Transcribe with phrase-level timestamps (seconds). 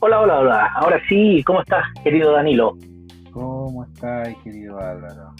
[0.00, 0.72] Hola, hola, hola.
[0.76, 2.76] Ahora sí, ¿cómo estás, querido Danilo?
[3.32, 5.34] ¿Cómo estás, querido Álvaro?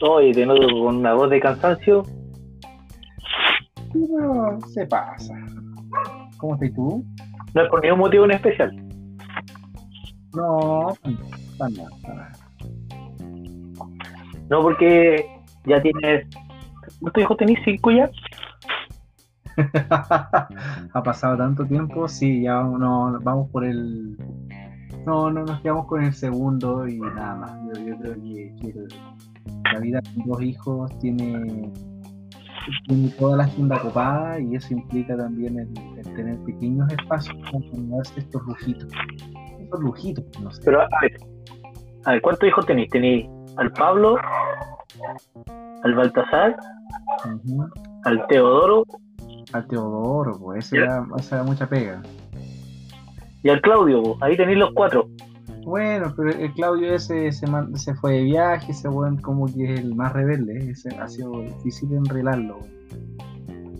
[0.00, 2.02] Hoy de nuevo con una voz de cansancio.
[3.94, 5.34] No, se pasa.
[6.38, 7.04] ¿Cómo estás tú?
[7.52, 8.74] No es por ningún motivo en especial.
[10.32, 10.94] No,
[11.58, 12.32] para nada, para nada.
[14.48, 15.31] No, porque
[15.66, 16.26] ya tienes.
[17.00, 17.58] ¿Cuántos hijos tenés?
[17.64, 18.10] ¿Cinco ya?
[20.94, 24.16] ha pasado tanto tiempo, sí, ya no, vamos por el.
[25.06, 27.52] No, no nos quedamos con el segundo y nada más.
[27.66, 28.74] Yo, yo creo que, que
[29.72, 31.72] la vida con dos hijos tiene,
[32.86, 37.70] tiene toda la agenda copada y eso implica también el, el tener pequeños espacios para
[37.70, 38.88] tomarse estos lujitos.
[39.60, 40.62] Estos lujitos, no sé.
[40.64, 41.16] Pero a ver,
[42.04, 42.90] a ver, ¿cuántos hijos tenéis?
[42.90, 44.16] Tenéis al Pablo,
[45.82, 46.56] al Baltasar,
[48.04, 48.84] al Teodoro
[49.52, 52.02] Al Teodoro, pues ese da, ese da mucha pega.
[53.42, 54.16] y al Claudio.
[54.20, 55.08] Ahí tenéis los cuatro.
[55.64, 59.94] Bueno, pero el Claudio ese se, fue de viaje, ese weón como que es el
[59.94, 60.70] más rebelde, ¿eh?
[60.70, 62.58] ese ha sido difícil enredarlo.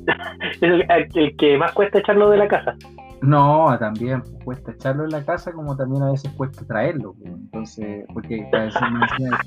[0.60, 2.76] Es el, el que más cuesta echarlo de la casa.
[3.22, 7.14] No, también pues, cuesta echarlo en la casa como también a veces cuesta traerlo.
[7.14, 7.32] pues.
[7.32, 9.40] Entonces, porque decir más encima,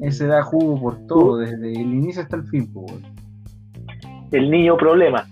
[0.00, 2.70] ese da jugo por todo, desde el inicio hasta el fin.
[4.32, 5.26] El niño problema.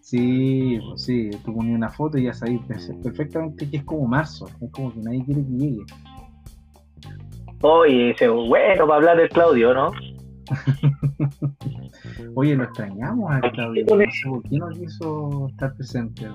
[0.00, 4.06] Sí, pues sí, tú ponías una foto y ya sabías perfe- perfectamente que es como
[4.06, 5.82] marzo, es como que nadie quiere que llegue.
[7.62, 9.92] Oye, ese bueno para hablar del Claudio, ¿no?
[12.34, 16.26] Oye, lo extrañamos a Claudio, no sé por qué no quiso estar presente.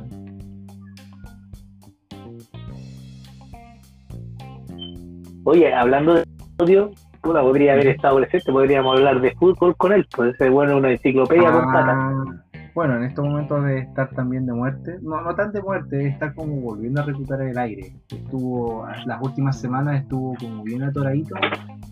[5.43, 6.23] Oye, hablando de
[6.57, 6.91] Claudio,
[7.27, 10.91] puta, podría haber estado presente, podríamos hablar de fútbol con él, pues ese bueno una
[10.91, 11.91] enciclopedia completa.
[11.91, 12.25] Ah,
[12.73, 16.07] bueno, en estos momentos de estar también de muerte, no, no tan de muerte, de
[16.07, 17.93] estar como volviendo a recuperar el aire.
[18.09, 21.35] Estuvo, las últimas semanas estuvo como bien atoradito,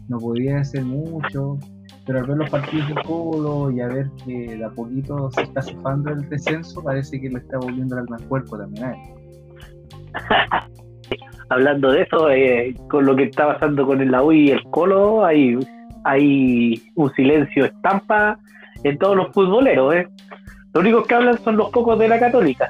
[0.07, 1.57] no podía hacer mucho,
[2.05, 5.41] pero al ver los partidos del Colo y a ver que de a poquito se
[5.41, 8.99] está cefando el descenso, parece que le está volviendo al más cuerpo también a él.
[11.49, 15.23] Hablando de eso, eh, con lo que está pasando con el la y el Colo,
[15.25, 15.57] hay,
[16.03, 18.39] hay un silencio estampa
[18.83, 20.07] en todos los futboleros, ¿eh?
[20.73, 22.67] Los únicos que hablan son los pocos de la Católica.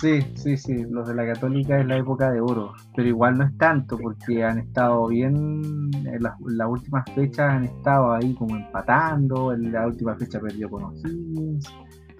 [0.00, 3.44] Sí, sí, sí, los de la Católica es la época de oro, pero igual no
[3.44, 8.56] es tanto porque han estado bien, en las, las últimas fechas han estado ahí como
[8.56, 11.70] empatando, en la última fecha perdió con O'Higgins,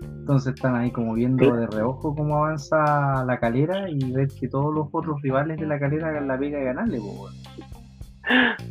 [0.04, 4.74] entonces están ahí como viendo de reojo cómo avanza la calera y ver que todos
[4.74, 7.34] los otros rivales de la calera hagan la pega de ganarle, pues.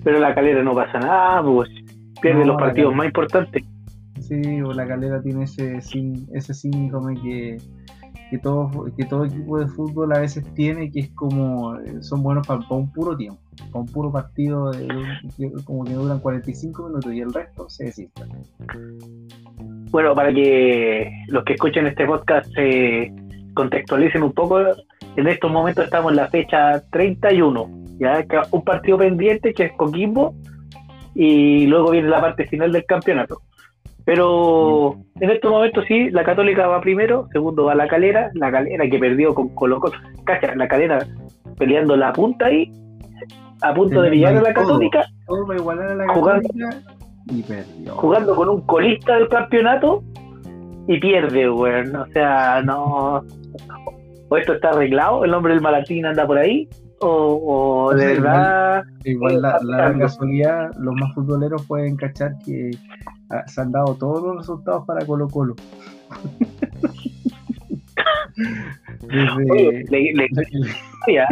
[0.03, 1.69] Pero la calera no pasa nada, pues
[2.21, 2.97] pierde No, los partidos Calera.
[2.97, 3.63] más importantes.
[4.19, 5.77] Sí, o la calera tiene ese,
[6.33, 7.57] ese síndrome que,
[8.31, 12.23] que, todo, que todo equipo de fútbol a veces tiene, que es como, eh, son
[12.23, 13.39] buenos para, un puro tiempo,
[13.71, 14.87] para un puro partido, de-
[15.65, 18.25] como que duran 45 minutos y el resto se desista.
[19.93, 23.13] Bueno, para que los que escuchen este podcast se
[23.53, 24.59] contextualicen un poco,
[25.15, 30.33] en estos momentos estamos en la fecha 31, ya un partido pendiente que es Coquimbo
[31.13, 33.41] y luego viene la parte final del campeonato.
[34.03, 38.89] Pero en estos momentos sí, la Católica va primero, segundo va la Calera, la Calera
[38.89, 39.93] que perdió con Colo Colo,
[40.25, 41.05] cacha, la Calera
[41.59, 42.73] peleando la punta ahí,
[43.61, 44.53] a punto de pillar a la.
[44.55, 46.81] Católica, Todo para igualar a la Jugando- Católica
[47.27, 47.95] y perdió.
[47.95, 50.03] jugando con un colista del campeonato
[50.87, 51.95] y pierde, weón.
[51.95, 53.23] O sea, no.
[54.29, 56.67] O esto está arreglado, el hombre del Malatín anda por ahí,
[57.01, 58.83] o, o de Sí, verdad.
[59.03, 62.71] Igual la, la casualidad, los más futboleros pueden cachar que
[63.29, 65.55] ah, se han dado todos los resultados para Colo Colo.
[69.03, 70.29] Oye, Desde, le, le-
[71.13, 71.27] ya,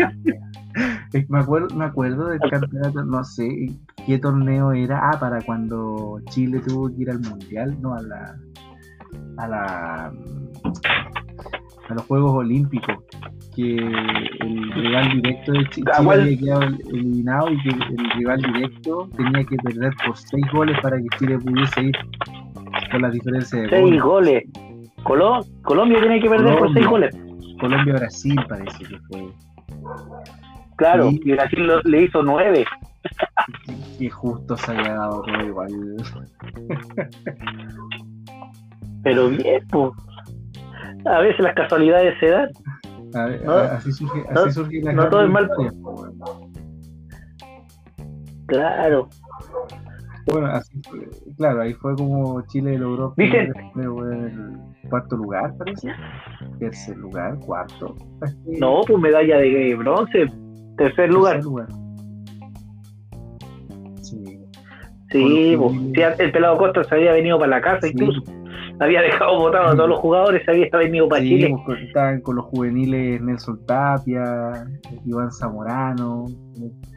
[1.29, 3.67] Me acuerdo, me acuerdo del campeonato, no sé
[4.05, 8.35] qué torneo era, ah, para cuando Chile tuvo que ir al mundial, no, a la,
[9.37, 10.05] a la,
[11.89, 12.95] a los Juegos Olímpicos,
[13.55, 16.61] que el rival directo de Ah, Chile había quedado
[16.93, 21.37] eliminado y que el rival directo tenía que perder por seis goles para que Chile
[21.39, 21.95] pudiese ir
[22.91, 24.43] con la diferencia de seis goles.
[24.53, 24.93] goles.
[25.03, 27.13] Colo- Colombia tiene que perder por seis goles.
[27.59, 29.27] Colombia-Brasil parece que fue.
[30.81, 31.21] Claro, Sí.
[31.25, 32.65] y Brasil lo- le hizo nueve.
[33.99, 35.69] Que justo se haya dado todo igual.
[39.03, 39.91] Pero bien, pues.
[41.05, 42.49] A veces las casualidades se dan.
[43.13, 45.49] A ver, No, así surge, así no, surge la no todo es mal.
[48.47, 49.07] Claro.
[50.31, 50.99] Bueno, así fue,
[51.37, 55.89] claro, ahí fue como Chile logró Dicen- el cuarto lugar, parece.
[56.59, 57.95] Tercer lugar, cuarto.
[58.59, 60.25] No, pues medalla de bronce,
[60.83, 61.33] tercer lugar.
[61.35, 61.67] tercer lugar.
[64.01, 64.37] Sí,
[65.11, 68.21] Sí, pues, sí, el pelado Costa se había venido para la casa sí, incluso.
[68.79, 71.49] Había dejado votado a todos los jugadores, se había venido para sí, Chile.
[71.49, 74.65] pues, con- estaban con los juveniles Nelson Tapia,
[75.05, 76.25] Iván Zamorano.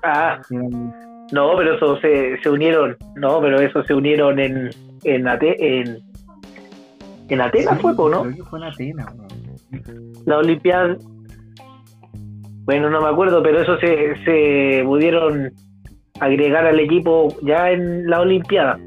[0.04, 0.94] Ah, eran-
[1.32, 4.70] no, pero eso se, se unieron, no, pero eso se unieron en
[5.02, 5.98] en, Ate- en,
[7.28, 8.22] en Atenas sí, fue, ¿no?
[8.22, 9.06] Creo que fue en Atenas.
[9.14, 10.12] weón.
[10.24, 10.96] La Olimpiada.
[12.64, 15.52] Bueno, no me acuerdo, pero eso se, se pudieron
[16.20, 18.78] agregar al equipo ya en la Olimpiada.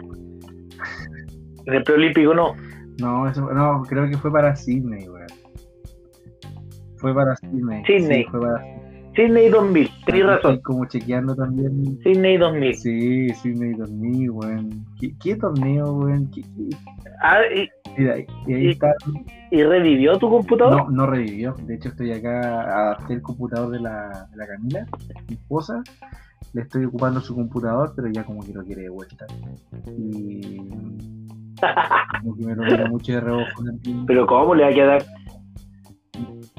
[1.66, 2.56] En el preolímpico no.
[3.00, 5.28] No, eso, no, creo que fue para Sydney, weón.
[6.98, 7.84] Fue para Sydney.
[7.86, 8.24] Sydney.
[8.24, 8.87] Sí, fue para Sydney
[9.18, 10.62] 2000, tenés Estoy razón.
[10.62, 12.00] como chequeando también.
[12.04, 12.76] Sydney 2000.
[12.76, 14.86] Sí, Sydney 2000, weón.
[15.00, 16.30] ¿Qué, qué torneo, weón?
[16.32, 16.78] ¿Qué- qué?
[17.22, 17.68] Ah, y,
[18.00, 18.94] Mira, y ahí Y- está.
[19.50, 20.84] y revivió tu computador?
[20.84, 21.56] No, no revivió.
[21.66, 24.86] De hecho, estoy acá a el computador de la, de la Camila,
[25.28, 25.82] mi esposa.
[26.54, 29.26] Le estoy ocupando su computador, pero ya como que lo quiere de vuelta.
[29.98, 30.58] Y.
[32.22, 33.64] Como que me lo mucho de reojo.
[34.06, 35.04] Pero ¿cómo le va a quedar?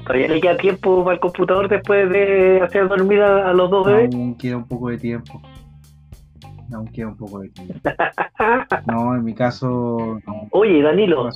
[0.05, 3.85] Todavía le queda tiempo para el computador después de hacer dormir a, a los dos
[3.85, 4.13] bebés.
[4.13, 5.41] Aún queda un poco de tiempo.
[6.73, 7.73] Aún queda un poco de tiempo.
[8.87, 10.19] No, en mi caso.
[10.25, 11.29] No, Oye, ¿qué Danilo,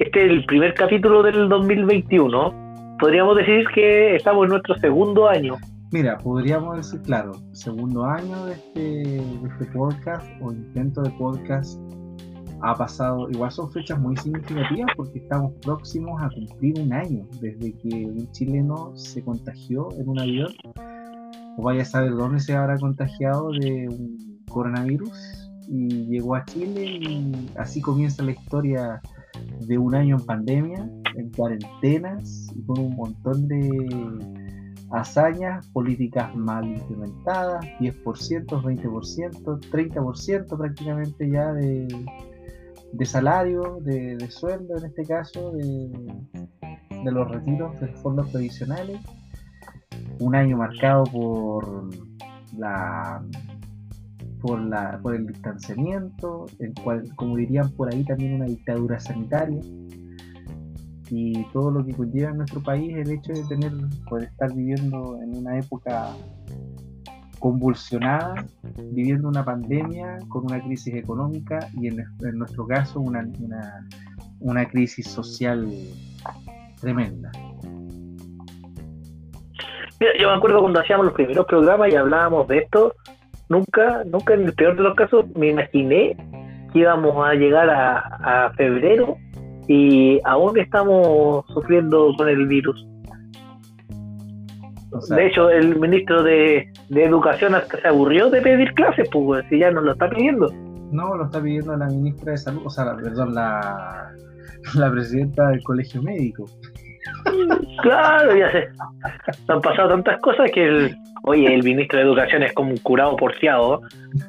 [0.00, 2.96] este es el primer capítulo del 2021.
[2.98, 5.56] Podríamos decir que estamos en nuestro segundo año.
[5.92, 11.78] Mira, podríamos decir, claro, segundo año de este, de este podcast o intento de podcast
[12.62, 17.72] ha pasado, igual son fechas muy significativas porque estamos próximos a cumplir un año desde
[17.74, 20.52] que un chileno se contagió en un avión.
[21.56, 25.50] O vaya a saber dónde se habrá contagiado de un coronavirus.
[25.68, 29.00] Y llegó a Chile y así comienza la historia
[29.60, 34.44] de un año en pandemia, en cuarentenas y con un montón de
[34.90, 41.88] hazañas, políticas mal implementadas, 10%, 20%, 30% prácticamente ya de,
[42.96, 45.90] de salario, de, de sueldo en este caso, de,
[47.04, 49.00] de los retiros de fondos previsionales.
[50.20, 51.90] Un año marcado por
[52.56, 53.22] la
[54.40, 59.60] por la por el distanciamiento, el cual, como dirían por ahí, también una dictadura sanitaria
[61.10, 63.72] y todo lo que conlleva en nuestro país el hecho de tener,
[64.08, 66.14] poder estar viviendo en una época
[67.44, 68.46] convulsionada,
[68.90, 73.86] viviendo una pandemia con una crisis económica y en, en nuestro caso una, una,
[74.40, 75.68] una crisis social
[76.80, 77.30] tremenda.
[80.00, 82.94] Mira, yo me acuerdo cuando hacíamos los primeros programas y hablábamos de esto,
[83.50, 86.16] nunca, nunca en el peor de los casos me imaginé
[86.72, 89.18] que íbamos a llegar a, a febrero
[89.68, 92.86] y aún estamos sufriendo con el virus.
[94.92, 99.08] O sea, De hecho, el ministro de, de Educación hasta se aburrió de pedir clases,
[99.10, 100.48] pues, si ya nos lo está pidiendo.
[100.92, 104.10] no lo está pidiendo la ministra de Salud, o sea, la- perdón, la,
[104.74, 106.44] la presidenta del colegio médico.
[107.82, 108.68] Claro, ya sé.
[109.48, 113.16] Han pasado tantas cosas que el, oye, el ministro de Educación es como un curado
[113.16, 113.80] porfiado.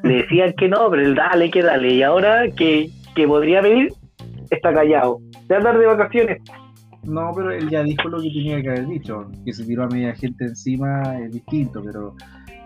[0.04, 1.94] Le decían que no, pero él dale, que dale.
[1.94, 3.94] Y ahora que, que podría venir,
[4.50, 5.20] está callado.
[5.48, 6.42] De andar de vacaciones.
[7.04, 9.88] No, pero él ya dijo lo que tenía que haber dicho, que se tiró a
[9.88, 12.16] media gente encima es distinto, pero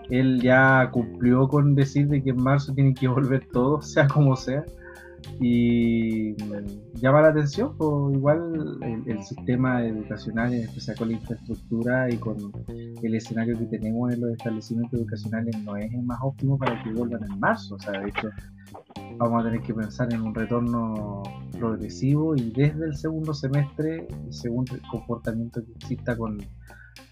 [0.10, 4.36] él ya cumplió con decir de que en marzo tienen que volver todos, sea como
[4.36, 4.63] sea,
[5.39, 11.13] y mm, llama la atención, pues igual el, el sistema educacional, en especial con la
[11.16, 12.38] infraestructura y con
[12.68, 16.92] el escenario que tenemos en los establecimientos educacionales, no es el más óptimo para que
[16.92, 18.30] vuelvan en marzo, o sea, de hecho
[19.18, 21.24] vamos a tener que pensar en un retorno
[21.58, 26.39] progresivo y desde el segundo semestre, según el comportamiento que exista con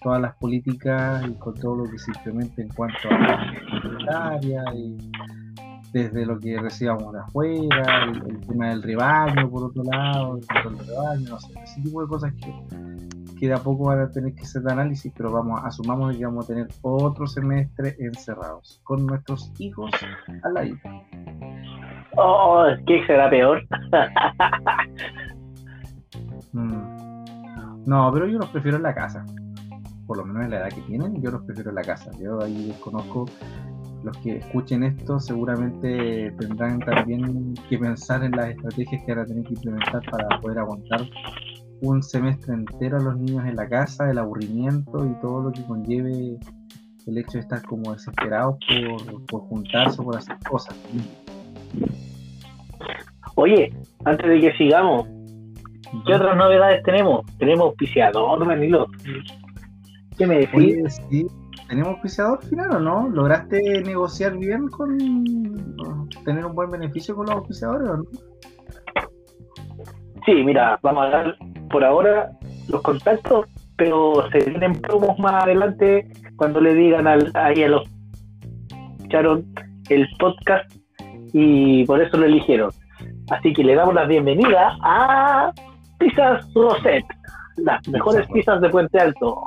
[0.02, 4.64] todas las políticas y con todo lo que se implemente en cuanto a la sanitaria
[4.74, 4.96] y
[5.92, 10.46] desde lo que recibamos de afuera, el, el tema del rebaño por otro lado, el
[10.46, 12.54] control del rebaño, no sé, ese tipo de cosas que,
[13.38, 16.24] que de a poco van a tener que ser de análisis, pero vamos, asumamos que
[16.24, 19.90] vamos a tener otro semestre encerrados, con nuestros hijos
[20.42, 20.74] al lado.
[22.16, 23.62] Oh, ¿qué será peor?
[26.52, 27.84] Mm.
[27.86, 29.24] No, pero yo los prefiero en la casa.
[30.08, 32.10] Por lo menos en la edad que tienen, yo los prefiero en la casa.
[32.18, 33.26] Yo ahí desconozco.
[34.02, 39.26] Los que escuchen esto seguramente tendrán también que pensar en las estrategias que van a
[39.26, 41.02] tener que implementar para poder aguantar
[41.82, 45.62] un semestre entero a los niños en la casa, el aburrimiento y todo lo que
[45.64, 46.38] conlleve
[47.06, 50.76] el hecho de estar como desesperados por, por juntarse o por hacer cosas.
[53.34, 53.72] Oye,
[54.04, 55.06] antes de que sigamos,
[56.06, 57.24] ¿qué otras novedades tenemos?
[57.38, 58.88] Tenemos auspiciador, Danilo.
[60.18, 60.54] ¿Qué me decís?
[60.54, 61.26] Oye, sí,
[61.68, 63.08] ¿tenemos auspiciador final o no?
[63.08, 64.98] ¿Lograste negociar bien con
[66.24, 68.04] tener un buen beneficio con los auspiciadores o no?
[70.26, 71.36] Sí, mira, vamos a dar
[71.70, 72.30] por ahora
[72.68, 73.46] los contactos,
[73.76, 77.88] pero se vienen promos más adelante cuando le digan al, ahí a los
[79.08, 79.46] escucharon
[79.88, 80.70] el podcast
[81.32, 82.70] y por eso lo eligieron.
[83.30, 85.50] Así que le damos la bienvenida a
[85.98, 87.04] Pizzas Roset,
[87.56, 89.42] las mejores Pizza pizzas de Puente Alto.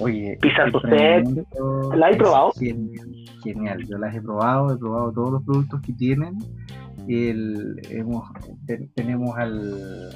[0.00, 2.52] Oye, Pizza emprendimiento ¿la es probado?
[2.52, 6.38] Genial, yo las he probado, he probado todos los productos que tienen.
[7.08, 8.24] El, hemos,
[8.66, 10.10] te- tenemos al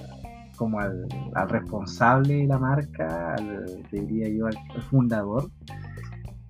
[0.56, 5.50] como al, al responsable de la marca, al, diría yo al, al fundador.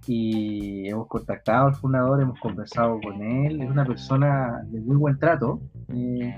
[0.07, 3.63] Y hemos contactado al fundador, hemos conversado con él.
[3.63, 5.61] Es una persona de muy buen trato.
[5.95, 6.35] eh,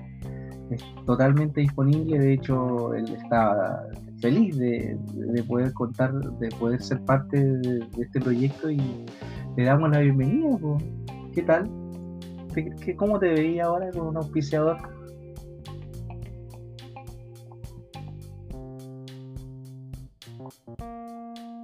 [0.71, 2.19] es totalmente disponible.
[2.19, 3.83] De hecho, él está
[4.25, 7.61] feliz de, de poder contar, de poder ser parte de,
[7.95, 8.81] de este proyecto y
[9.55, 10.57] le damos la bienvenida.
[10.57, 10.79] po.
[11.35, 11.71] ¿Qué tal?
[12.55, 14.79] ¿Qué- ¿Cómo te veía ahora con un auspiciador?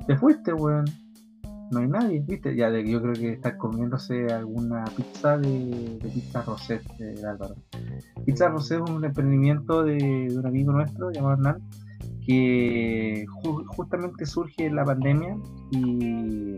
[0.07, 0.85] Te fuiste, weón.
[1.71, 2.57] No hay nadie, ¿viste?
[2.57, 7.55] Ya de- yo creo que estás comiéndose alguna pizza de, de pizza Roset, eh, Álvaro.
[8.27, 9.97] Pizza Roset es un emprendimiento de,
[10.29, 11.63] de un amigo nuestro llamado Hernán,
[12.31, 15.37] que ju- justamente surge la pandemia
[15.73, 16.55] y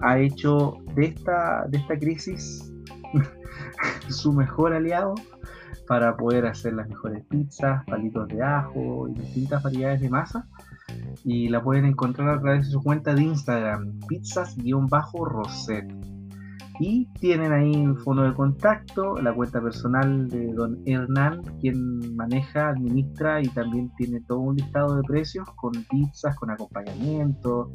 [0.00, 2.72] ha hecho de esta, de esta crisis
[4.08, 5.14] su mejor aliado
[5.86, 10.46] para poder hacer las mejores pizzas, palitos de ajo y distintas variedades de masa.
[11.24, 15.86] Y la pueden encontrar a través de su cuenta de Instagram, pizzas-roset.
[16.80, 22.68] Y tienen ahí un fondo de contacto, la cuenta personal de don Hernán, quien maneja,
[22.68, 27.72] administra y también tiene todo un listado de precios con pizzas, con acompañamiento,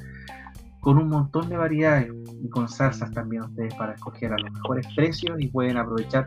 [0.84, 2.12] con un montón de variedades
[2.44, 6.26] y con salsas también ustedes para escoger a los mejores precios y pueden aprovechar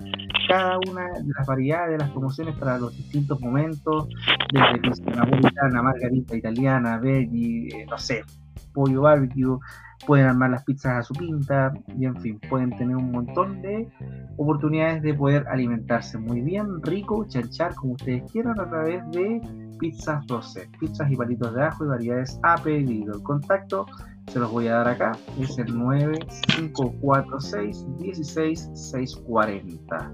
[0.49, 4.09] cada una de las variedades de las promociones para los distintos momentos,
[4.51, 8.25] desde pizza napolitana, margarita italiana, veggie, eh, no sé,
[8.73, 9.59] pollo barbecue,
[10.07, 13.89] pueden armar las pizzas a su pinta y en fin, pueden tener un montón de
[14.37, 19.41] oportunidades de poder alimentarse muy bien, rico, chanchar como ustedes quieran a través de
[19.79, 23.15] pizzas 12, pizzas y palitos de ajo y variedades a pedido.
[23.15, 23.87] El contacto
[24.29, 30.13] se los voy a dar acá, es el 9546 16640.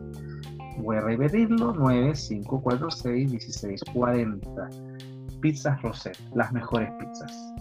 [0.78, 4.68] Voy a repetirlo, 9546 1640.
[5.40, 7.52] Pizzas Roset, las mejores pizzas.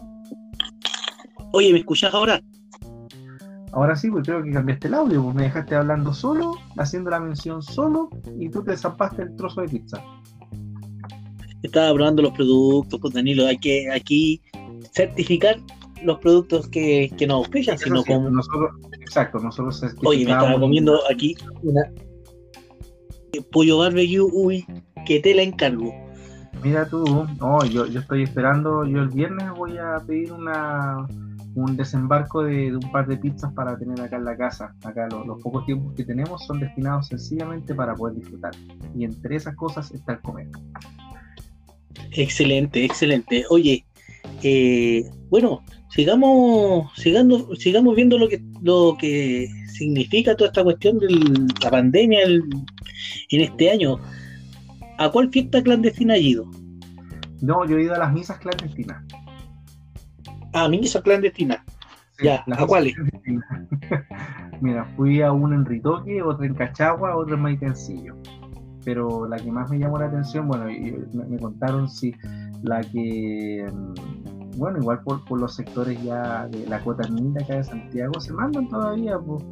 [1.53, 2.41] Oye, ¿me escuchás ahora?
[3.74, 7.20] Ahora sí, pues creo que cambiaste el audio, pues me dejaste hablando solo, haciendo la
[7.20, 10.03] mención solo, y tú te zampaste el trozo de pizza.
[11.63, 14.41] Estaba probando los productos, pues Danilo, hay que aquí
[14.93, 15.58] certificar
[16.03, 18.29] los productos que, que nos auspician, Eso sino sí, como...
[18.29, 21.84] nosotros, exacto, nosotros Oye, me estaba comiendo aquí una
[23.51, 24.65] pollo barbecue, uy,
[25.05, 25.93] que te la encargo.
[26.63, 31.08] Mira tú, no, yo, yo estoy esperando, yo el viernes voy a pedir una
[31.55, 34.74] un desembarco de, de un par de pizzas para tener acá en la casa.
[34.84, 38.51] Acá lo- los pocos tiempos que tenemos son destinados sencillamente para poder disfrutar.
[38.96, 40.48] Y entre esas cosas está el comer.
[42.13, 43.46] Excelente, excelente.
[43.50, 43.86] Oye,
[44.43, 51.08] eh, bueno, sigamos, sigando, sigamos viendo lo que, lo que significa toda esta cuestión de
[51.63, 52.43] la pandemia el-
[53.29, 54.00] en este año.
[54.98, 56.46] ¿A cuál fiesta clandestina ha ido?
[57.41, 59.03] No, yo he ido a las misas clandestinas.
[60.53, 61.63] Ah, misa clandestina.
[62.17, 62.93] Sí, Ya, ¿a cuáles?
[64.62, 68.15] Mira, fui a una en Ritoque, otra en Cachagua, otra en Maitencillo.
[68.84, 72.13] Pero la que más me llamó la atención, bueno, y me, me contaron si
[72.63, 77.55] la que, mm, bueno, igual por, por los sectores ya de la cuota minda acá
[77.55, 79.43] de Santiago, se mandan todavía, pues.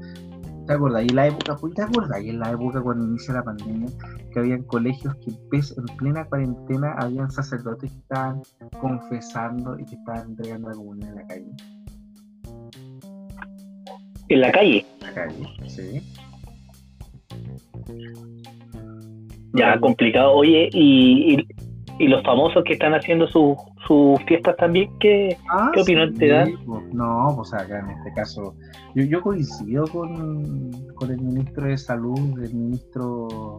[0.67, 1.03] ¿Te acuerdas?
[1.03, 2.21] Y la época, ¿te acuerdas?
[2.21, 3.87] Y en la época cuando inicia la pandemia,
[4.29, 5.31] que habían colegios que
[5.77, 8.41] en plena cuarentena habían sacerdotes que estaban
[8.79, 11.51] confesando y que estaban entregando comunión en la calle.
[14.29, 16.01] En la calle, la calle, sí.
[19.53, 20.33] ya complicado.
[20.33, 21.48] Oye, y, y,
[22.00, 23.57] y los famosos que están haciendo sus
[23.89, 26.46] sus fiestas también, ¿qué, Ah, ¿Qué opinión te da?
[26.63, 28.53] pues, No, pues acá en este caso,
[28.93, 33.58] yo, yo coincido con, con el ministro de Salud, el ministro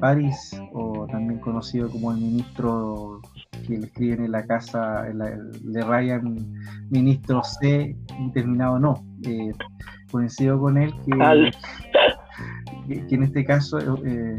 [0.00, 3.20] París, o también conocido como el ministro
[3.64, 6.36] que le escriben en la casa, le rayan
[6.90, 9.04] ministro C y terminado no.
[9.24, 9.52] Eh,
[10.10, 10.92] coincido con él
[12.88, 13.78] que, que, en este caso...
[14.04, 14.36] Eh,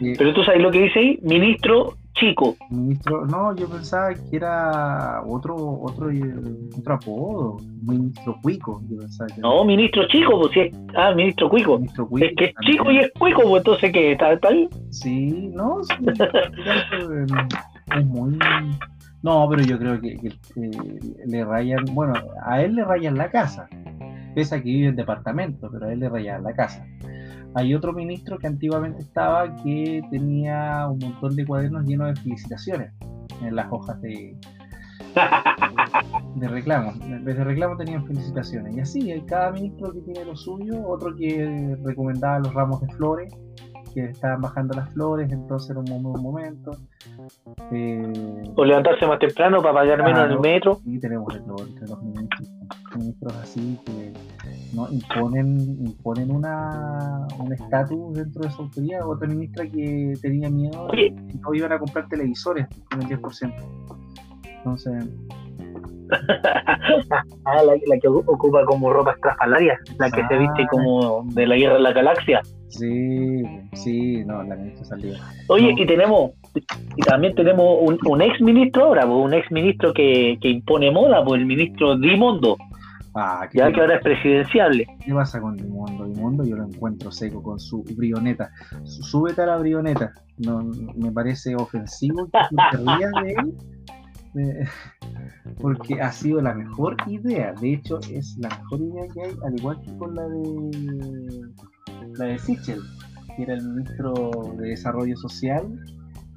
[0.00, 2.56] eh, Pero tú sabes lo que dice ahí, ministro chico.
[2.70, 6.10] Ministro, no, yo pensaba que era otro otro
[6.78, 8.82] otro apodo, ministro cuico.
[9.38, 11.78] No, ministro chico, pues sí, ah, ministro cuico.
[11.78, 14.68] Ministro cuico es que es chico y es cuico, pues entonces que está, está ahí.
[14.90, 15.94] Sí, no, sí,
[17.96, 18.38] es muy
[19.22, 20.16] no, pero yo creo que,
[21.26, 23.68] le rayan, bueno, a él le rayan la casa,
[24.34, 26.86] pese a que vive en departamento, pero a él le rayan la casa.
[27.54, 32.92] Hay otro ministro que antiguamente estaba que tenía un montón de cuadernos llenos de felicitaciones
[33.42, 34.36] en las hojas de,
[36.36, 36.92] de reclamo.
[37.02, 38.76] En vez de reclamo tenían felicitaciones.
[38.76, 42.88] Y así, hay cada ministro que tiene lo suyo, otro que recomendaba los ramos de
[42.94, 43.34] flores,
[43.92, 46.72] que estaban bajando las flores, entonces era un buen momento.
[47.72, 50.80] Eh, o levantarse más temprano para pagar menos en el metro.
[50.84, 52.50] Y tenemos los ministros,
[52.96, 54.12] ministros así que
[54.74, 54.88] ¿no?
[54.90, 59.08] imponen, imponen una, un estatus dentro de su autoridad.
[59.08, 63.54] Otra ministra que tenía miedo y no iban a comprar televisores con el 10%.
[64.44, 65.04] Entonces.
[67.44, 71.74] Ah, la, que ocupa como ropa estrafalaria, la que se viste como de la guerra
[71.74, 72.40] de la galaxia.
[72.68, 75.14] Sí, sí, no, la ministra salió.
[75.48, 76.30] Oye, y tenemos,
[76.96, 80.90] y también tenemos un, un ex ministro ahora, pues, un ex ministro que, que impone
[80.90, 82.56] moda, pues el ministro Dimondo.
[83.14, 84.86] Ah, ya que ahora es presidenciable.
[85.04, 86.04] ¿Qué pasa con Dimondo?
[86.04, 88.50] Dimondo yo lo encuentro seco con su brioneta.
[88.84, 90.12] Súbete a la brioneta.
[90.38, 90.62] No,
[90.94, 93.54] me parece ofensivo que rías de él.
[95.60, 97.52] Porque ha sido la mejor idea.
[97.54, 101.48] De hecho, es la mejor idea que hay, al igual que con la de
[102.18, 102.80] la de Sichel,
[103.36, 105.66] que era el ministro de Desarrollo Social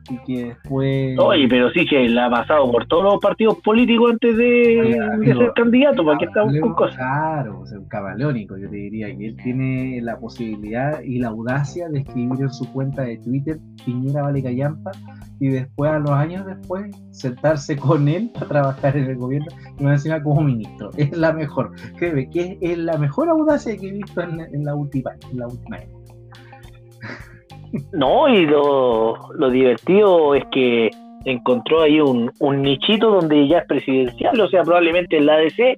[0.10, 1.18] y que después...
[1.20, 5.52] Oye, pero sí que la ha pasado por todos los partidos políticos antes de, ser
[5.56, 6.98] candidato, ¿para qué estamos con cosas?
[6.98, 11.30] Claro, o sea, un cabaleónico, yo te diría que él tiene la posibilidad y la
[11.30, 14.92] audacia de escribir en su cuenta de Twitter Piñera Vale Callampa
[15.40, 19.84] y después, a los años después, sentarse con él a trabajar en el gobierno y
[19.84, 20.92] me encima como ministro.
[20.96, 24.76] Es la mejor, créeme, que es, la mejor audacia que he visto en, en la
[24.76, 26.04] última, en la última época.
[27.92, 30.92] No, y lo, lo divertido es que
[31.26, 35.78] encontró ahí un, un, nichito donde ya es presidencial, o sea, probablemente el ADC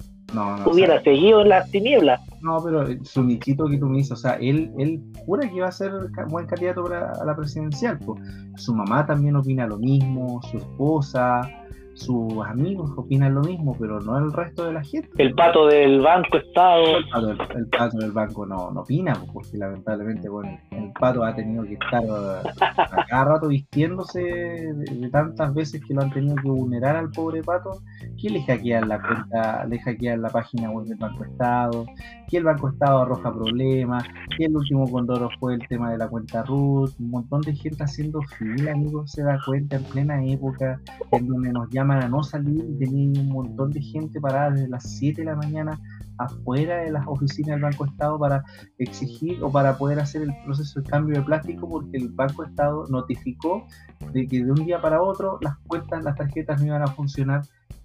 [0.66, 2.20] hubiera seguido en las tinieblas.
[2.42, 5.68] No, pero su nichito que tú me dices, o sea, él, él jura que iba
[5.68, 5.92] a ser
[6.30, 7.98] buen candidato para la presidencial.
[8.00, 8.22] Pues.
[8.58, 11.50] Su mamá también opina lo mismo, su esposa,
[11.96, 15.10] sus amigos opinan lo mismo, pero no el resto de la gente.
[15.18, 16.98] El pato del banco Estado.
[16.98, 21.64] El pato, del banco no, no opina, pues, porque lamentablemente bueno, el pato ha tenido
[21.64, 26.98] que estar a, cada rato vistiéndose de, tantas veces que lo han tenido que vulnerar
[26.98, 27.82] al pobre pato,
[28.22, 31.86] que le hackean la cuenta, le hackean la página web del Banco Estado,
[32.28, 34.04] que el Banco Estado arroja problemas,
[34.38, 37.84] que el último condoro fue el tema de la cuenta RUT, un montón de gente
[37.84, 40.82] haciendo fila, amigos, se da cuenta en plena época
[41.12, 44.68] en donde nos llaman a no salir y tenía un montón de gente parada desde
[44.68, 45.80] las 7 de la mañana
[46.18, 48.44] afuera de las oficinas del Banco Estado para
[48.78, 52.86] exigir o para poder hacer el proceso de cambio de plástico porque el Banco Estado
[52.90, 53.68] notificó
[54.14, 57.42] de que de un día para otro las cuentas, las tarjetas no iban a funcionar.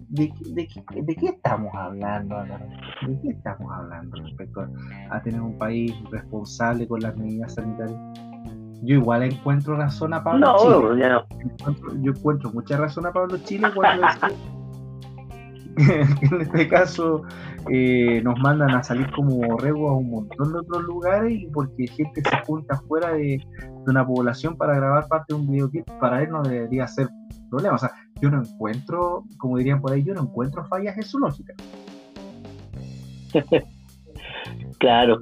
[0.09, 0.67] ¿De, de,
[1.03, 2.35] de qué estamos hablando?
[3.07, 4.67] ¿De qué estamos hablando respecto
[5.09, 8.30] a tener un país responsable con las medidas sanitarias?
[8.81, 11.25] Yo igual encuentro razón a Pablo no, Ya no.
[12.01, 14.07] yo encuentro mucha razón a Pablo Chile cuando
[15.77, 17.23] en este caso
[17.69, 21.87] eh, nos mandan a salir como borrego a un montón de otros lugares y porque
[21.87, 23.39] gente se junta fuera de,
[23.87, 27.07] una población para grabar parte de un videoclip, para él no debería ser
[27.49, 27.75] problema.
[27.75, 27.91] O sea,
[28.21, 31.53] yo no encuentro, como dirían por ahí, yo no encuentro fallas en su lógica.
[34.79, 35.19] claro,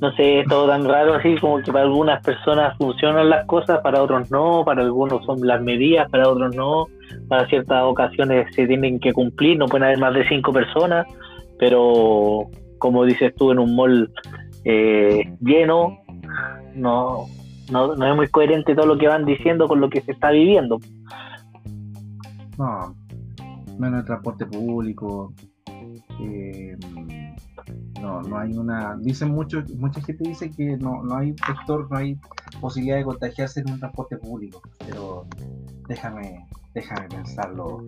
[0.00, 3.80] no sé, es todo tan raro así como que para algunas personas funcionan las cosas,
[3.82, 6.86] para otros no, para algunos son las medidas, para otros no,
[7.28, 11.06] para ciertas ocasiones se tienen que cumplir, no pueden haber más de cinco personas,
[11.58, 14.10] pero como dices tú, en un mall
[14.64, 15.98] eh, lleno,
[16.74, 17.26] no,
[17.70, 20.78] no, es muy coherente todo lo que van diciendo con lo que se está viviendo.
[22.58, 22.94] No,
[23.78, 25.32] menos el transporte público.
[26.20, 26.76] Eh,
[28.00, 28.96] no, no hay una.
[28.96, 32.18] Dicen mucho, mucha gente dice que no, no hay vector, no hay
[32.60, 35.26] posibilidad de contagiarse en un transporte público, pero
[35.88, 37.82] déjame, déjame pensarlo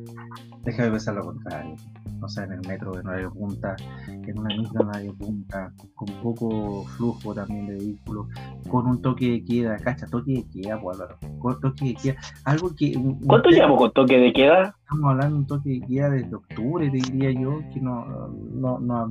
[0.65, 1.75] Deja de pensar lo contrario.
[2.21, 3.75] O sea, en el metro en horario punta,
[4.07, 8.29] en una misma horario punta, con poco flujo también de vehículos,
[8.69, 12.17] con un toque de queda, cacha, toque de queda, pues Álvaro, con toque de queda,
[12.45, 12.95] algo que...
[13.27, 14.77] ¿Cuánto llevamos con toque de queda?
[14.83, 18.05] Estamos hablando de un toque de queda desde octubre, te diría yo, que no,
[18.53, 19.11] no, no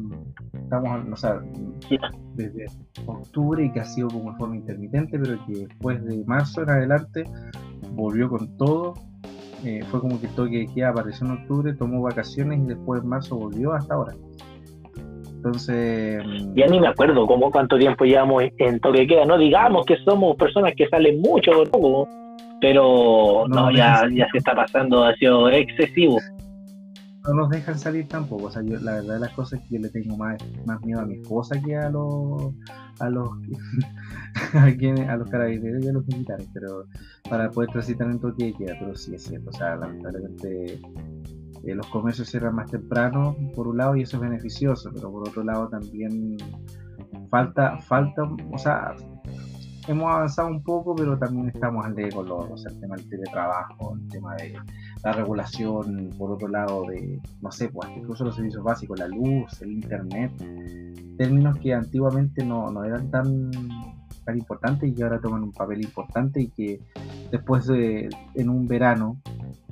[0.54, 1.42] estamos, o sea,
[2.36, 2.68] desde
[3.06, 6.70] octubre y que ha sido como de forma intermitente, pero que después de marzo en
[6.70, 7.26] adelante
[7.94, 8.94] volvió con todo
[9.66, 13.38] eh, fue como que toque queda apareció en octubre, tomó vacaciones y después en marzo
[13.38, 14.14] volvió hasta ahora.
[15.36, 16.24] Entonces.
[16.26, 19.26] Mm, ya ni me acuerdo cómo cuánto tiempo llevamos en toque queda.
[19.26, 21.52] No digamos que somos personas que salen mucho
[22.62, 26.20] pero no, ya, ya se está pasando, ha sido excesivo
[27.24, 28.46] no nos dejan salir tampoco.
[28.46, 30.82] O sea, yo, la verdad de las cosas es que yo le tengo más, más
[30.82, 32.54] miedo a mi esposa que a los
[33.00, 33.30] a los
[34.54, 36.86] a, los carabineros y a los militares, pero
[37.30, 39.50] para poder transitar en toque de queda, pero sí es cierto.
[39.50, 40.82] O sea, lamentablemente
[41.64, 45.28] eh, los comercios cierran más temprano, por un lado, y eso es beneficioso, pero por
[45.28, 46.38] otro lado también
[47.30, 48.96] falta, falta, o sea,
[49.88, 53.96] hemos avanzado un poco, pero también estamos al los, o sea, el tema del teletrabajo,
[53.96, 54.56] el tema de
[55.04, 59.62] la regulación, por otro lado, de, no sé, pues incluso los servicios básicos, la luz,
[59.62, 60.32] el internet,
[61.18, 63.52] términos que antiguamente no, no eran tan,
[64.26, 66.80] tan importantes y que ahora toman un papel importante y que
[67.32, 69.20] después de, en un verano,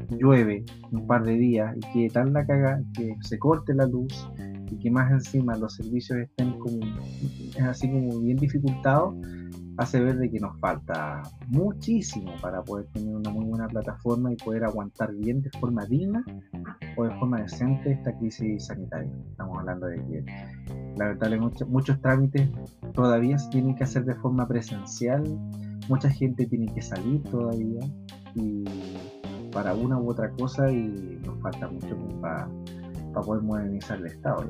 [0.09, 4.27] llueve un par de días y que tal la caga que se corte la luz
[4.71, 6.79] y que más encima los servicios estén como
[7.67, 9.15] así como bien dificultados
[9.79, 14.35] hace ver de que nos falta muchísimo para poder tener una muy buena plataforma y
[14.35, 16.21] poder aguantar bien de forma digna
[16.97, 19.09] o de forma decente esta crisis sanitaria.
[19.31, 20.25] Estamos hablando de que
[20.97, 22.49] lamentablemente muchos, trámites
[22.93, 25.23] todavía se tienen que hacer de forma presencial,
[25.87, 27.79] mucha gente tiene que salir todavía
[28.35, 28.65] y
[29.53, 32.49] para una u otra cosa y nos falta mucho para,
[33.13, 34.43] para poder modernizar el Estado.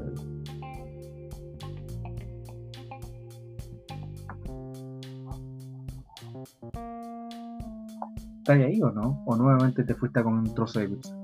[8.38, 9.22] ¿Estás ahí o no?
[9.26, 11.16] ¿O nuevamente te fuiste con un trozo de pizza?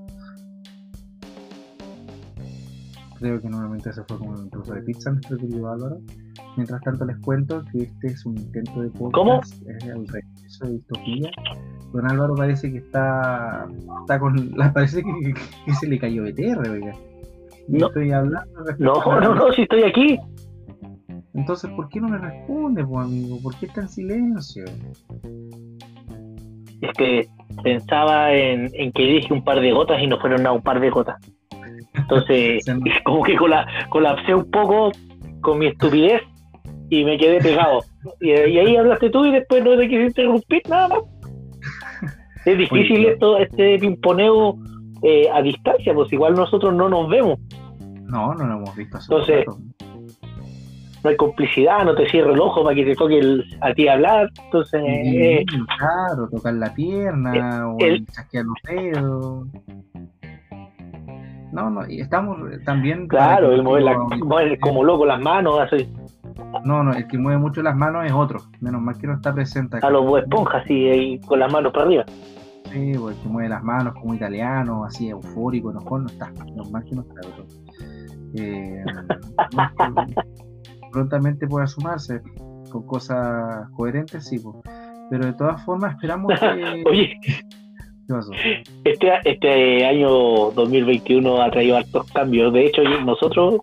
[3.18, 5.98] Creo que nuevamente se fue con un trozo de pizza nuestro querido Álvaro.
[6.56, 9.14] Mientras tanto les cuento que este es un intento de podcast.
[9.14, 9.40] ¿Cómo?
[9.40, 11.30] Es el regreso de distopía.
[11.92, 13.66] Don Álvaro parece que está,
[14.00, 14.54] está con.
[14.74, 16.92] Parece que, se le cayó BTR, oiga.
[17.68, 18.46] No estoy hablando.
[18.78, 20.18] No, no, no, si estoy aquí.
[21.36, 23.38] Entonces, ¿por qué no me responde, pues, amigo?
[23.42, 24.64] ¿Por qué está en silencio?
[26.80, 27.28] Es que
[27.62, 30.90] pensaba en, que dije un par de gotas y no fueron nada un par de
[30.90, 31.16] gotas.
[31.94, 32.64] Entonces,
[33.04, 33.36] como que
[33.90, 34.92] colapsé un poco
[35.42, 36.22] con mi estupidez
[36.88, 37.80] y me quedé pegado.
[38.20, 40.98] Y, ahí hablaste tú y después no te quise interrumpir nada más.
[42.46, 44.56] Es difícil esto, este pimponeo
[45.02, 47.40] eh, a distancia, pues igual nosotros no nos vemos.
[48.04, 48.98] No, no nos hemos visto.
[49.00, 49.44] Entonces,
[51.02, 53.88] no hay complicidad, no te cierre el ojo para que te toque el, a ti
[53.88, 54.30] hablar.
[54.44, 55.44] Entonces, eh,
[55.78, 59.46] claro, tocar la pierna o el, chasquear los dedos.
[61.52, 63.06] No, no, y estamos también.
[63.08, 65.88] Claro, el mover, como loco las manos, así.
[66.64, 68.40] No, no, el que mueve mucho las manos es otro.
[68.60, 69.78] Menos mal que no está presente.
[69.82, 72.04] A los esponjas, sí, con las manos para arriba.
[72.72, 76.30] Sí, pues el que mueve las manos como italiano, así eufórico, no, no está.
[76.44, 77.20] Menos mal que no está.
[78.34, 78.84] Eh,
[80.96, 82.22] prontamente pueda sumarse
[82.70, 84.40] con cosas coherentes, sí,
[85.10, 86.84] pero de todas formas esperamos que...
[86.90, 87.20] Oye,
[88.84, 90.08] Este, este año
[90.52, 92.50] 2021 ha traído altos cambios.
[92.54, 93.60] De hecho, nosotros,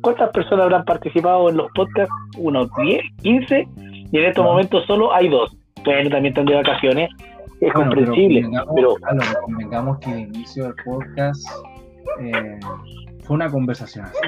[0.00, 2.14] ¿cuántas personas habrán participado en los podcasts?
[2.38, 3.68] Unos 10, 15,
[4.10, 5.54] y en estos momentos solo hay dos.
[5.84, 7.10] Bueno, también están de vacaciones.
[7.60, 8.48] Es comprensible.
[8.74, 8.96] Pero,
[9.44, 11.46] convengamos, que el inicio del podcast
[12.20, 12.58] eh,
[13.24, 14.18] fue una conversación así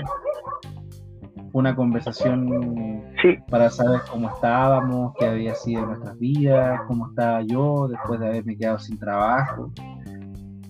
[1.57, 3.03] una conversación
[3.49, 8.59] para saber cómo estábamos, qué había sido nuestras vidas, cómo estaba yo después de haberme
[8.59, 9.71] quedado sin trabajo.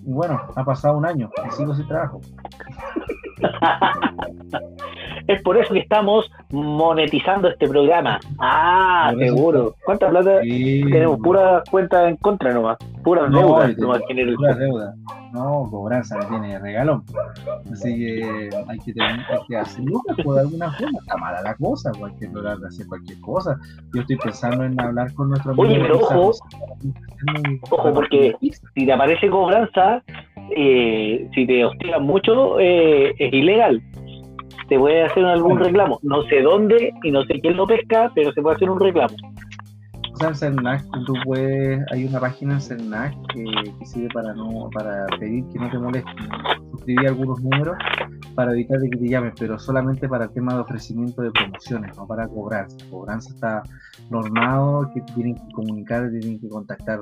[0.05, 2.21] Y bueno, ha pasado un año y sigo sin trabajo.
[5.27, 8.17] es por eso que estamos monetizando este programa.
[8.39, 9.75] Ah, seguro.
[9.83, 11.19] ¿Cuánta plata tenemos?
[11.19, 12.77] Pura cuenta en contra nomás.
[13.03, 13.73] Pura deuda.
[13.75, 14.95] Pura deuda.
[15.33, 17.03] No, cobranza me tiene regalón.
[17.71, 20.99] Así que hay que, tener, hay que hacerlo pues, de alguna forma.
[20.99, 23.57] Está mala la cosa, pues, hay que lograr hacer cualquier cosa.
[23.93, 25.67] Yo estoy pensando en hablar con nuestro amigo.
[25.67, 26.31] Oye, pero ojo,
[27.69, 30.03] ojo, porque si te aparece cobranza,
[30.55, 33.81] eh, si te hostigan mucho, eh, es ilegal
[34.69, 35.99] se puede hacer algún reclamo.
[36.03, 39.15] No sé dónde y no sé quién lo pesca, pero se puede hacer un reclamo.
[40.17, 43.43] O sea, en CERNAC tú puedes, hay una página en CERNAC que,
[43.77, 46.15] que sirve para no, para pedir que no te molesten.
[46.71, 47.77] Suscribí algunos números
[48.33, 51.95] para evitar de que te llamen, pero solamente para el tema de ofrecimiento de promociones,
[51.95, 52.77] no para cobranza.
[52.89, 53.61] Cobranza está
[54.09, 56.99] normado, que tienen que comunicar, tienen que contactar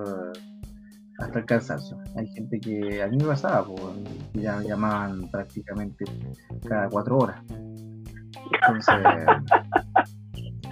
[1.18, 1.98] hasta el cansancio.
[2.18, 3.66] Hay gente que a mí me pasaba,
[4.34, 6.04] que ya me llamaban prácticamente
[6.68, 7.42] cada cuatro horas.
[8.62, 8.96] Entonces,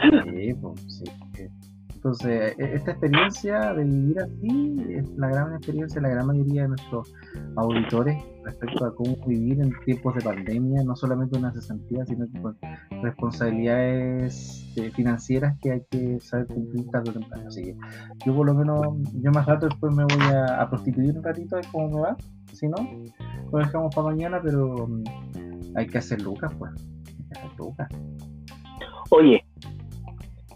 [0.26, 1.23] sí, pues, sí.
[2.04, 6.64] Entonces, e-, esta experiencia de vivir así es la gran experiencia de la gran mayoría
[6.64, 7.14] de nuestros
[7.56, 12.42] auditores respecto a cómo vivir en tiempos de pandemia, no solamente una cesantía, sino que
[12.42, 12.58] con
[13.02, 17.48] responsabilidades eh, financieras que hay que saber cumplir tarde o temprano.
[17.48, 17.78] Así que
[18.26, 18.82] yo por lo menos,
[19.14, 22.18] yo más rato después me voy a, prostituir un ratito, a ver cómo me va.
[22.52, 22.76] Si no,
[23.50, 25.04] lo dejamos para mañana, pero mm,
[25.76, 26.72] hay que hacer lucas, pues.
[27.08, 27.88] Hay que hacer lucas.
[29.10, 29.46] Oye,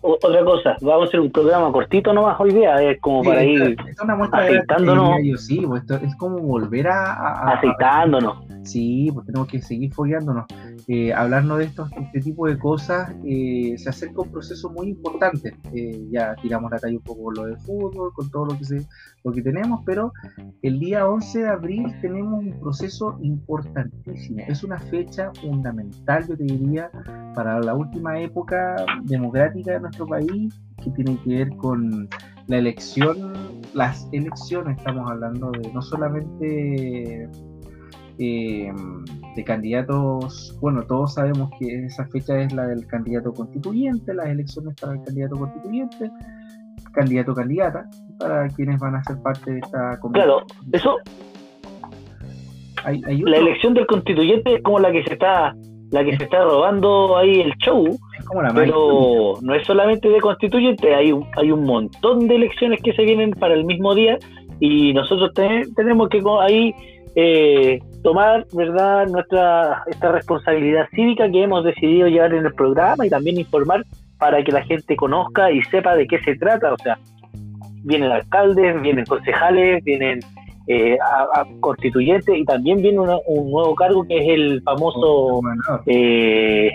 [0.01, 3.75] otra cosa, vamos a hacer un programa cortito nomás hoy día, es como para ir
[3.87, 5.41] es una muestra aceitándonos.
[5.41, 8.37] Sí, pues esto es como volver a, a aceitándonos.
[8.63, 10.45] Sí, pues tenemos que seguir fogueándonos.
[10.89, 15.53] Eh, hablarnos de estos, este tipo de cosas eh, se acerca un proceso muy importante.
[15.73, 18.63] Eh, ya tiramos la talla un poco con lo de fútbol, con todo lo que,
[18.63, 18.87] se,
[19.25, 20.13] lo que tenemos, pero
[20.61, 24.45] el día 11 de abril tenemos un proceso importantísimo.
[24.47, 26.89] Es una fecha fundamental, yo te diría,
[27.35, 32.07] para la última época democrática de nuestro país, que tiene que ver con
[32.47, 33.33] la elección,
[33.73, 37.29] las elecciones, estamos hablando de no solamente
[38.19, 38.71] eh,
[39.35, 44.75] de candidatos, bueno, todos sabemos que esa fecha es la del candidato constituyente, las elecciones
[44.79, 46.11] para el candidato constituyente,
[46.93, 47.85] candidato candidata,
[48.19, 50.97] para quienes van a ser parte de esta Claro, eso.
[52.85, 55.53] la elección del constituyente es como la que se está
[55.91, 57.97] la que se está robando ahí el show,
[58.53, 63.03] pero no es solamente de constituyente, hay un, hay un montón de elecciones que se
[63.03, 64.17] vienen para el mismo día
[64.59, 65.31] y nosotros
[65.75, 66.73] tenemos que ahí
[67.15, 73.09] eh, tomar verdad nuestra esta responsabilidad cívica que hemos decidido llevar en el programa y
[73.09, 73.83] también informar
[74.19, 76.73] para que la gente conozca y sepa de qué se trata.
[76.73, 76.97] O sea
[77.87, 80.19] vienen alcaldes vienen concejales vienen
[80.67, 80.97] eh,
[81.61, 85.39] constituyentes y también viene un nuevo cargo que es el famoso
[85.85, 86.69] eh,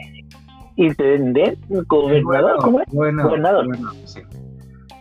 [0.77, 2.87] intendente gobernador ¿cómo es?
[2.91, 3.67] gobernador,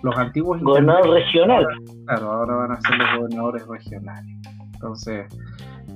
[0.04, 1.66] los antiguos gobernador regional.
[2.06, 4.36] Claro ahora van a ser los gobernadores regionales
[4.82, 5.28] entonces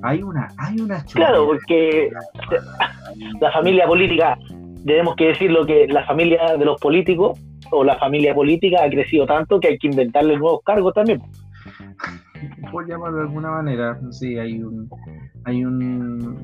[0.03, 2.11] hay una, hay una Claro, porque
[3.41, 4.37] la familia política,
[4.85, 7.39] tenemos que decir lo que la familia de los políticos
[7.71, 11.21] o la familia política ha crecido tanto que hay que inventarle nuevos cargos también.
[12.71, 14.87] Por llamarlo de alguna manera, sí, hay un,
[15.45, 16.37] hay un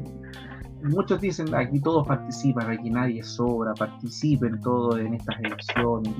[0.83, 6.13] muchos dicen aquí todos participan, aquí nadie sobra, participen todos en estas elecciones,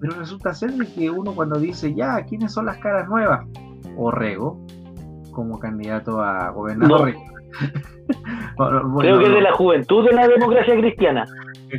[0.00, 3.46] pero resulta ser que uno cuando dice ya, ¿quiénes son las caras nuevas?
[3.96, 4.64] Orrego,
[5.34, 7.12] como candidato a gobernador.
[8.56, 11.24] Creo que es de la juventud de la democracia cristiana.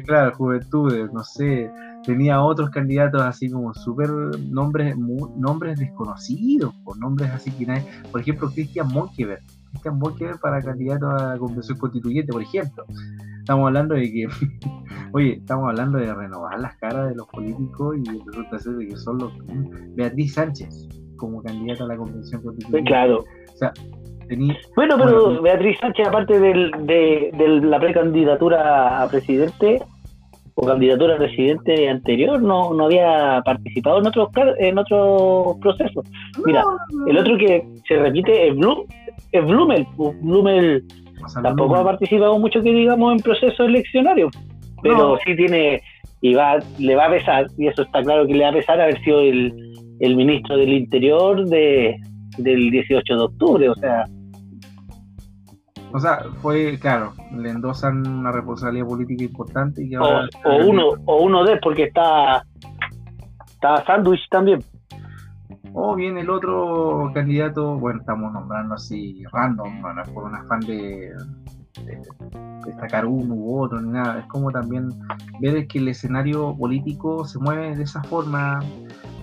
[0.06, 1.72] Claro, juventud, no sé,
[2.06, 4.10] tenía otros candidatos así como súper
[4.50, 4.96] nombres
[5.38, 9.40] nombres desconocidos, por nombres así que nadie, por ejemplo, Cristian Monkever,
[9.72, 12.86] Cristian Monkever para candidato a la convención constituyente, por ejemplo.
[13.40, 14.28] Estamos hablando de que,
[15.14, 18.98] oye, estamos hablando de renovar las caras de los políticos y resulta ser de que
[18.98, 19.32] son los
[19.96, 22.90] Beatriz Sánchez como candidata a la convención constituyente.
[22.90, 23.24] Claro.
[24.76, 29.82] Bueno, pero Beatriz Sánchez, aparte de, la precandidatura a presidente
[30.56, 36.06] o candidatura a presidente anterior, no, no había participado en otros en otros procesos.
[36.46, 36.64] Mira,
[37.08, 38.86] el otro que se repite es, Blum,
[39.32, 39.86] es Blumel.
[40.22, 40.84] Blumel
[41.44, 44.32] tampoco ha participado mucho, que digamos, en procesos eleccionarios,
[44.82, 45.82] pero sí tiene
[46.22, 48.82] y va le va a pesar, y eso está claro que le va a pesar
[48.82, 49.54] haber sido el,
[50.00, 51.96] el ministro del Interior de,
[52.38, 54.06] del 18 de octubre, o sea.
[55.94, 60.28] O sea, fue, claro, le endosan una responsabilidad política importante y o,
[60.66, 62.46] uno, o uno de, porque está,
[63.48, 64.62] está Sandwich también.
[65.74, 70.62] O bien el otro candidato, bueno, estamos nombrando así random, no es por un afán
[70.62, 71.12] de,
[72.66, 74.90] destacar uno u otro ni nada, es como también
[75.40, 78.60] ver que el escenario político se mueve de esa forma,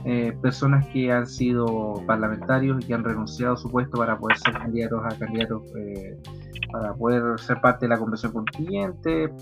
[0.05, 4.37] eh, personas que han sido parlamentarios y que han renunciado a su puesto para poder
[4.39, 6.19] ser candidatos a candidatos, eh,
[6.73, 9.33] para poder ser parte de la convención constituyente,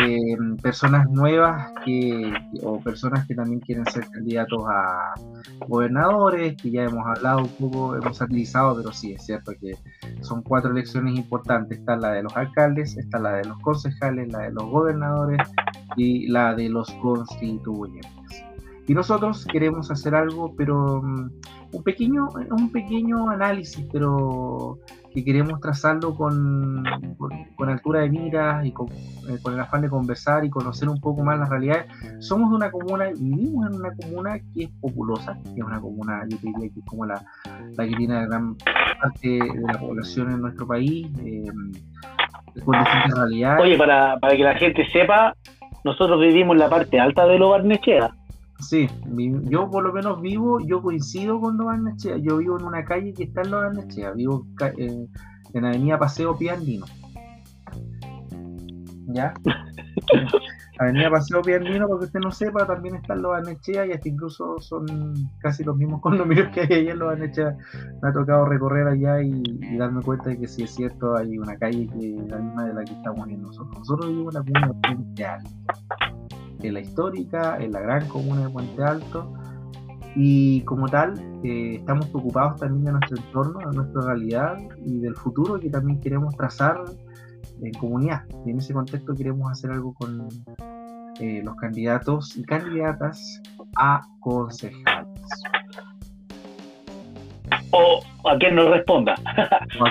[0.00, 5.14] eh, personas nuevas que, o personas que también quieren ser candidatos a
[5.66, 9.76] gobernadores, que ya hemos hablado un poco, hemos analizado, pero sí, es cierto que
[10.22, 14.40] son cuatro elecciones importantes, está la de los alcaldes, está la de los concejales, la
[14.40, 15.40] de los gobernadores
[15.96, 18.17] y la de los constituyentes.
[18.88, 21.30] Y nosotros queremos hacer algo, pero mm,
[21.72, 24.78] un pequeño, un pequeño análisis, pero
[25.12, 26.84] que queremos trazarlo con,
[27.56, 31.00] con, altura de miras y con, eh, con, el afán de conversar y conocer un
[31.00, 31.86] poco más las realidades.
[32.20, 36.22] Somos de una comuna, vivimos en una comuna que es populosa, que es una comuna,
[36.26, 37.22] yo diría que es como la,
[37.76, 41.44] la que tiene gran parte de la población en nuestro país, eh,
[42.64, 43.62] con distintas realidades.
[43.62, 45.34] Oye, para, para que la gente sepa,
[45.84, 48.14] nosotros vivimos en la parte alta de Lo Barnechea.
[48.60, 48.88] Sí,
[49.44, 52.16] yo por lo menos vivo, yo coincido con Lo Barnechea.
[52.18, 54.12] Yo vivo en una calle que está en Lo Barnechea.
[54.12, 55.08] Vivo en,
[55.54, 56.86] en Avenida Paseo Piandino.
[59.06, 59.32] ¿Ya?
[60.78, 64.86] Avenida Paseo Piandino, porque usted no sepa, también están los Anechea y hasta incluso son
[65.40, 67.56] casi los mismos condominios que hay allá en los Anechea.
[68.00, 69.42] Me ha tocado recorrer allá y,
[69.76, 72.74] darme cuenta de que si es cierto, hay una calle que es la misma de
[72.74, 73.78] la que estamos en nosotros.
[73.78, 74.74] Nosotros vivimos en la comuna
[75.14, 76.17] de
[76.62, 79.32] en la histórica, en la gran comuna de Puente Alto.
[80.16, 85.14] Y como tal, eh, estamos preocupados también de nuestro entorno, de nuestra realidad y del
[85.14, 86.82] futuro que también queremos trazar
[87.62, 88.22] en comunidad.
[88.44, 90.28] Y en ese contexto queremos hacer algo con
[91.20, 93.42] eh, los candidatos y candidatas
[93.76, 95.06] a concejales.
[97.70, 99.14] O a quien nos responda.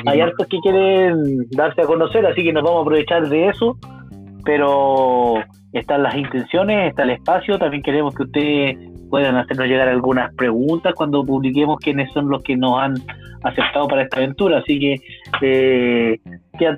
[0.07, 3.77] Hay hartos que quieren darse a conocer, así que nos vamos a aprovechar de eso.
[4.43, 5.35] Pero
[5.79, 7.57] están las intenciones, está el espacio.
[7.57, 8.77] También queremos que ustedes
[9.09, 12.95] puedan hacernos llegar algunas preguntas cuando publiquemos quiénes son los que nos han
[13.43, 14.59] aceptado para esta aventura.
[14.59, 15.01] Así que
[15.41, 16.19] eh,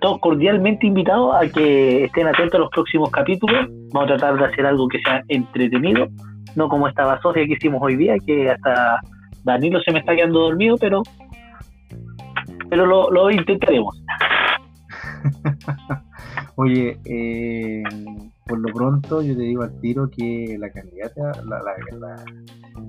[0.02, 3.68] todos cordialmente invitados a que estén atentos a los próximos capítulos.
[3.92, 6.08] Vamos a tratar de hacer algo que sea entretenido,
[6.56, 9.00] no como esta Sofía que hicimos hoy día, que hasta
[9.44, 11.02] Danilo se me está quedando dormido, pero,
[12.70, 14.00] pero lo, lo intentaremos.
[16.56, 17.84] Oye, eh,
[18.46, 22.26] por lo pronto yo te digo al tiro que la candidata, la, la,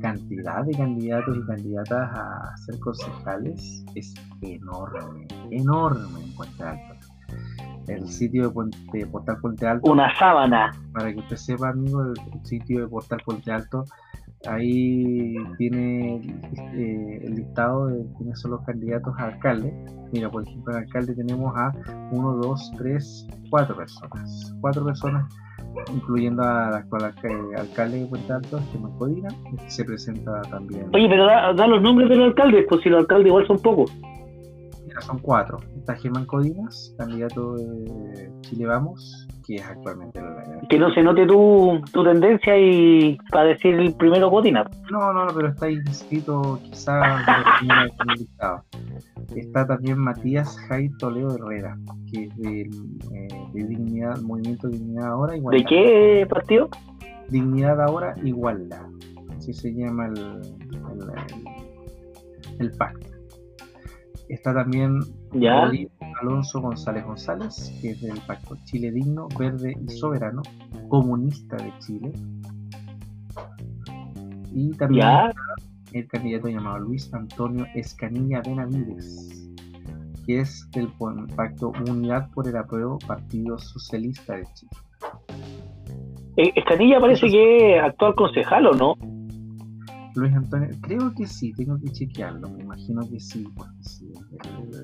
[0.01, 7.07] cantidad de candidatos y candidatas a ser concejales es enorme, enorme en Puente Alto.
[7.87, 8.53] El sitio
[8.93, 9.91] de, Portal Puente Alto.
[9.91, 10.71] Una sábana.
[10.93, 12.15] Para que usted sepa, amigo, el,
[12.45, 13.85] sitio de Portal Puente Alto,
[14.47, 16.17] ahí tiene
[16.75, 19.73] eh, el listado de quiénes son los candidatos a alcalde.
[20.13, 21.73] Mira, por ejemplo, en alcalde tenemos a
[22.13, 24.55] 1, 2, 3, 4 personas.
[24.61, 25.27] Cuatro personas
[25.93, 27.15] incluyendo al actual
[27.57, 30.89] alcalde de Puente Alto, Germán Codina, este se presenta también.
[30.93, 33.93] Oye, pero da, los nombres de los alcaldes, pues si los alcaldes igual son pocos.
[34.87, 35.59] Mira, son cuatro.
[35.77, 40.21] Está Germán Codinas, candidato de Chile Vamos, que es actualmente
[40.69, 44.65] Que no se note tu, tu tendencia y para decir el primero Codina.
[44.93, 47.27] No, no, pero está inscrito quizás.
[49.35, 51.77] Está también Matías Jai Toledo Herrera,
[52.11, 55.35] que es de, eh, de Dignidad, Movimiento Dignidad Ahora.
[55.35, 56.69] ¿De qué partido?
[57.29, 58.87] Dignidad Ahora Igualdad.
[59.37, 60.41] Así se llama el,
[62.59, 63.07] el, pacto.
[64.29, 65.01] Está también
[65.33, 65.71] ¿Ya?
[66.21, 70.43] Alonso González González, que es del Pacto Chile Digno, Verde y Soberano,
[70.89, 72.13] comunista de Chile.
[74.53, 75.07] Y también
[75.93, 79.51] el candidato llamado Luis Antonio Escanilla Benavides,
[80.27, 80.89] que es del
[81.37, 84.73] pacto Unidad por el Apruebo Partido Socialista de Chile.
[86.37, 89.20] Eh, Escanilla parece que es actual concejal o no?
[90.15, 93.47] Luis Antonio, creo que sí, tengo que chequearlo, me imagino que sí.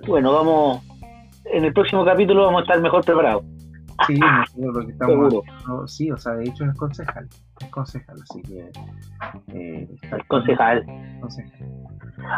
[0.07, 0.83] Bueno, vamos,
[1.47, 3.45] en el próximo capítulo vamos a estar mejor preparados.
[4.07, 5.35] Sí, que estamos
[5.91, 7.27] sí, o sea, de hecho es concejal,
[7.61, 8.71] es concejal, así que...
[9.55, 9.89] Eh,
[10.29, 10.85] concejal.
[11.21, 11.69] concejal.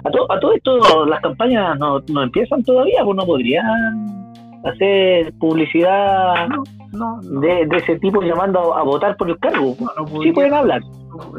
[0.05, 4.29] A, a todo esto, las campañas no, no empiezan todavía, pues no podrían
[4.64, 6.48] hacer publicidad
[6.92, 9.77] no, de, de, ese tipo llamando a, votar por el cargo.
[10.22, 10.83] sí pueden hablar.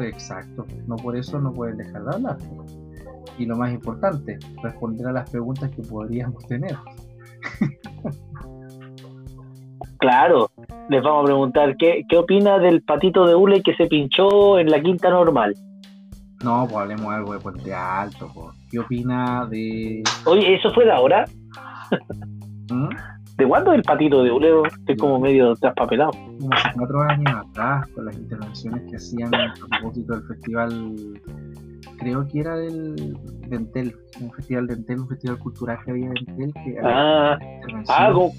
[0.00, 2.36] Exacto, no por eso no pueden dejar de hablar.
[3.38, 6.76] Y lo más importante, responder a las preguntas que podríamos tener.
[9.98, 10.50] Claro,
[10.88, 14.70] les vamos a preguntar, ¿qué, qué opina del patito de hule que se pinchó en
[14.70, 15.54] la quinta normal?
[16.42, 18.30] No, pues hablemos algo de Puente Alto.
[18.32, 18.56] Pues.
[18.70, 20.02] ¿Qué opina de...?
[20.24, 21.26] Oye, ¿eso fue de ahora?
[22.70, 22.88] ¿Mm?
[23.40, 24.50] ¿De cuándo el patito de hule?
[24.68, 26.10] Estoy como medio traspapelado.
[26.50, 30.94] Hace cuatro años atrás, con las intervenciones que hacían a propósito del festival
[31.98, 33.16] creo que era del
[33.48, 36.52] Dentel, un festival Dentel, un festival cultural que había en Dentel.
[36.52, 37.38] Que ah,
[37.88, 38.30] algo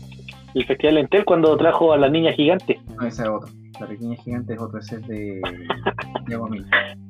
[0.54, 2.80] el Festival Entel cuando trajo a la niña gigante.
[2.96, 3.50] No, ese es otro.
[3.80, 5.42] La pequeña gigante es otro, ese es de
[6.28, 6.64] Diego Mil.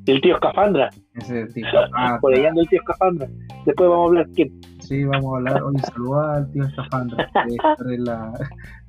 [0.05, 0.89] El tío Escafandra.
[1.15, 2.19] Ese es el tío Escafandra.
[2.21, 3.27] Por allá anda el tío Escafandra.
[3.65, 4.61] Después vamos a hablar quién.
[4.91, 5.63] Sí, vamos a hablar.
[5.63, 7.31] Oye, saluda al tío Escafandra.
[7.33, 8.33] Debe estar, la,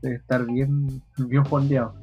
[0.01, 1.95] debe estar bien, bien fondeado.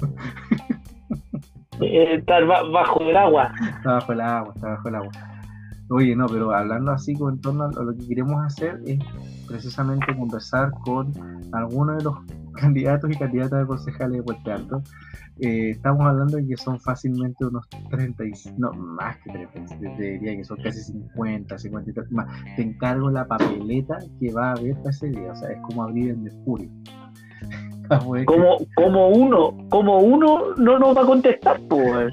[1.82, 3.54] Eh, estar bajo el agua.
[3.62, 5.12] Está bajo el agua, está bajo el agua.
[5.89, 9.00] Oye, no, pero hablando así con torno a lo que queremos hacer es
[9.47, 11.12] precisamente conversar con
[11.54, 12.16] algunos de los
[12.60, 14.82] candidatos y candidatas de concejales de Puente Alto.
[15.39, 18.24] Eh, estamos hablando de que son fácilmente unos 30,
[18.57, 22.28] no, más que 30, diría que son casi 50, 50 más.
[22.55, 25.84] Te encargo la papeleta que va a haber para ese día, o sea, es como
[25.84, 26.70] abrir el Mercurio.
[28.26, 32.12] como, como uno, como uno no nos va a contestar, pues.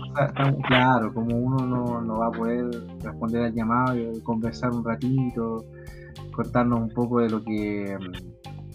[0.68, 2.66] Claro, como uno no, no va a poder
[3.03, 5.64] responder al llamado y conversar un ratito,
[6.32, 7.97] contarnos un poco de lo que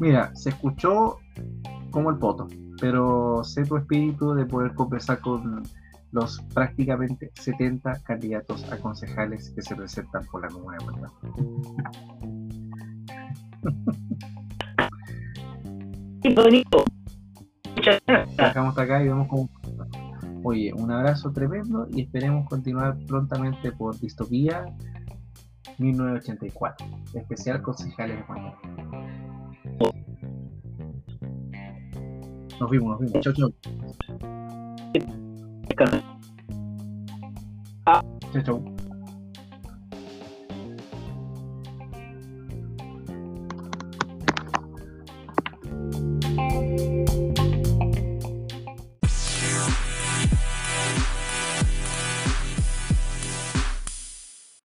[0.00, 1.18] Mira, se escuchó
[1.90, 2.48] como el poto,
[2.80, 5.62] pero sé tu espíritu de poder conversar con
[6.10, 11.06] los prácticamente 70 candidatos a concejales que se presentan por la Comuna de Puerto.
[18.36, 19.48] Dejamos acá y vemos cómo.
[20.44, 24.64] Oye, un abrazo tremendo y esperemos continuar prontamente por Distopía
[25.78, 28.52] 1984, especial concejales de Puerto.
[32.60, 33.20] Nos vimos, nos vimos.
[33.20, 33.52] Chau, chau.
[38.32, 38.76] Chau, chau.